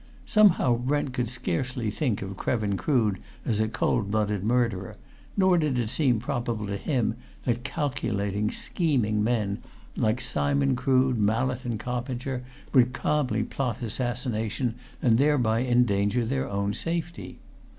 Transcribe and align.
Somehow, 0.25 0.77
Brent 0.77 1.13
could 1.13 1.29
scarcely 1.29 1.91
think 1.91 2.23
of 2.23 2.35
Krevin 2.35 2.75
Crood 2.75 3.19
as 3.45 3.59
a 3.59 3.67
cold 3.67 4.09
blooded 4.09 4.43
murderer, 4.43 4.95
nor 5.37 5.59
did 5.59 5.77
it 5.77 5.91
seem 5.91 6.19
probable 6.19 6.65
to 6.65 6.75
him 6.75 7.13
that 7.43 7.63
calculating, 7.63 8.49
scheming 8.49 9.23
men 9.23 9.59
like 9.95 10.19
Simon 10.19 10.75
Crood, 10.75 11.19
Mallett, 11.19 11.65
and 11.65 11.79
Coppinger 11.79 12.41
would 12.73 12.93
calmly 12.93 13.43
plot 13.43 13.83
assassination 13.83 14.73
and 15.03 15.19
thereby 15.19 15.63
endanger 15.63 16.25
their 16.25 16.49
own 16.49 16.73
safety. 16.73 17.37